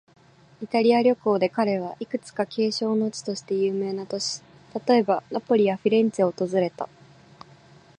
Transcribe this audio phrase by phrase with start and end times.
[0.63, 4.41] イタリア旅行で彼は、いくつか景勝の地として有名な都市、
[4.87, 6.89] 例えば、ナポリやフィレンツェを訪れた。